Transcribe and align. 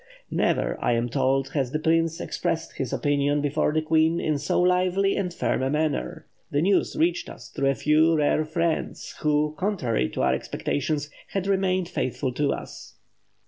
Never, 0.31 0.83
I 0.83 0.93
am 0.93 1.09
told, 1.09 1.49
has 1.49 1.71
the 1.73 1.77
Prince 1.77 2.19
expressed 2.19 2.77
his 2.77 2.91
opinion 2.91 3.39
before 3.39 3.71
the 3.71 3.83
Queen 3.83 4.19
in 4.19 4.39
so 4.39 4.59
lively 4.59 5.15
and 5.15 5.31
firm 5.31 5.61
a 5.61 5.69
manner. 5.69 6.25
The 6.49 6.63
news 6.63 6.95
reached 6.95 7.29
us 7.29 7.49
through 7.49 7.69
a 7.69 7.75
few 7.75 8.15
rare 8.17 8.43
friends, 8.43 9.13
who, 9.19 9.53
contrary 9.59 10.09
to 10.09 10.23
our 10.23 10.33
expectation, 10.33 10.97
had 11.27 11.45
remained 11.45 11.87
faithful 11.87 12.31
to 12.33 12.51
us. 12.51 12.95